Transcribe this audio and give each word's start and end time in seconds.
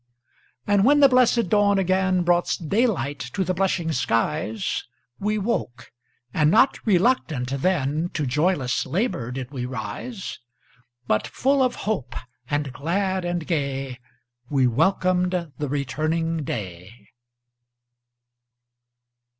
And 0.65 0.83
when 0.83 0.99
the 0.99 1.07
blessed 1.07 1.49
dawn 1.49 1.77
again 1.77 2.23
Brought 2.23 2.57
daylight 2.67 3.19
to 3.19 3.43
the 3.43 3.53
blushing 3.53 3.91
skies, 3.91 4.83
We 5.19 5.37
woke, 5.37 5.91
and 6.33 6.49
not 6.49 6.79
RELUCTANT 6.87 7.61
then, 7.61 8.09
To 8.15 8.25
joyless 8.25 8.87
LABOUR 8.87 9.29
did 9.31 9.51
we 9.51 9.67
rise; 9.67 10.39
But 11.05 11.27
full 11.27 11.61
of 11.61 11.75
hope, 11.85 12.15
and 12.49 12.73
glad 12.73 13.23
and 13.23 13.45
gay, 13.45 13.99
We 14.49 14.65
welcomed 14.65 15.51
the 15.59 15.69
returning 15.69 16.43
day. 16.45 17.09